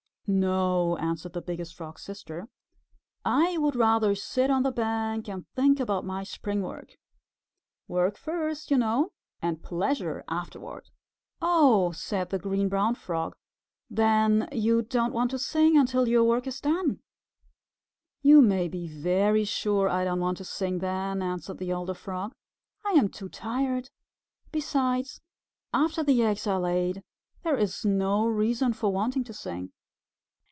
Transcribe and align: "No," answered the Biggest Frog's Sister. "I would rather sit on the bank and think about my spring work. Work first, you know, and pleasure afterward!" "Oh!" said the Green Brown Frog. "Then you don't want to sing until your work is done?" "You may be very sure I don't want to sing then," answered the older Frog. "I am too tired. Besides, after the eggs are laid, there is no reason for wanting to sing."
"No," 0.27 0.95
answered 0.95 1.33
the 1.33 1.41
Biggest 1.41 1.75
Frog's 1.75 2.03
Sister. 2.03 2.47
"I 3.25 3.57
would 3.57 3.75
rather 3.75 4.15
sit 4.15 4.49
on 4.49 4.63
the 4.63 4.71
bank 4.71 5.27
and 5.27 5.45
think 5.57 5.77
about 5.77 6.05
my 6.05 6.23
spring 6.23 6.61
work. 6.61 6.95
Work 7.89 8.15
first, 8.17 8.71
you 8.71 8.77
know, 8.77 9.11
and 9.41 9.61
pleasure 9.61 10.23
afterward!" 10.29 10.89
"Oh!" 11.41 11.91
said 11.91 12.29
the 12.29 12.39
Green 12.39 12.69
Brown 12.69 12.95
Frog. 12.95 13.35
"Then 13.89 14.47
you 14.53 14.83
don't 14.83 15.11
want 15.11 15.31
to 15.31 15.37
sing 15.39 15.77
until 15.77 16.07
your 16.07 16.23
work 16.23 16.47
is 16.47 16.61
done?" 16.61 17.01
"You 18.21 18.41
may 18.41 18.69
be 18.69 18.87
very 18.87 19.43
sure 19.43 19.89
I 19.89 20.05
don't 20.05 20.21
want 20.21 20.37
to 20.37 20.45
sing 20.45 20.79
then," 20.79 21.21
answered 21.21 21.57
the 21.57 21.73
older 21.73 21.93
Frog. 21.93 22.31
"I 22.85 22.91
am 22.91 23.09
too 23.09 23.27
tired. 23.27 23.89
Besides, 24.49 25.19
after 25.73 26.05
the 26.05 26.23
eggs 26.23 26.47
are 26.47 26.57
laid, 26.61 27.03
there 27.43 27.57
is 27.57 27.83
no 27.83 28.25
reason 28.25 28.71
for 28.71 28.93
wanting 28.93 29.25
to 29.25 29.33
sing." 29.33 29.73